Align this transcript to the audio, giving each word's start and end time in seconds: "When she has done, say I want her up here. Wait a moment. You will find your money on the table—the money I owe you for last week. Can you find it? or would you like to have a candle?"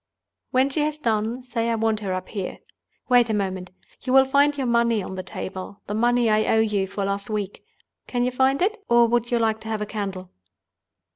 "When 0.49 0.71
she 0.71 0.79
has 0.79 0.97
done, 0.97 1.43
say 1.43 1.69
I 1.69 1.75
want 1.75 1.99
her 1.99 2.11
up 2.11 2.29
here. 2.29 2.57
Wait 3.07 3.29
a 3.29 3.35
moment. 3.35 3.69
You 4.01 4.13
will 4.13 4.25
find 4.25 4.57
your 4.57 4.65
money 4.65 5.03
on 5.03 5.13
the 5.13 5.21
table—the 5.21 5.93
money 5.93 6.27
I 6.27 6.47
owe 6.55 6.59
you 6.59 6.87
for 6.87 7.05
last 7.05 7.29
week. 7.29 7.63
Can 8.07 8.23
you 8.25 8.31
find 8.31 8.63
it? 8.63 8.83
or 8.89 9.05
would 9.07 9.29
you 9.29 9.37
like 9.37 9.59
to 9.59 9.67
have 9.67 9.79
a 9.83 9.85
candle?" 9.85 10.31